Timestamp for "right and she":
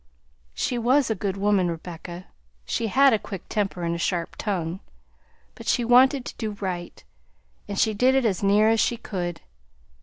6.59-7.93